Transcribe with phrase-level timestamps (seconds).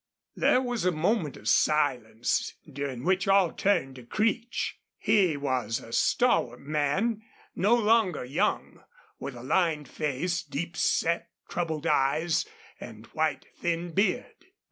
[0.35, 4.79] There was a moment of silence, during which all turned to Creech.
[4.97, 7.21] He was a stalwart man,
[7.55, 8.83] no longer young,
[9.19, 12.47] with a lined face, deep set, troubled eyes,
[12.79, 14.47] and white, thin beard.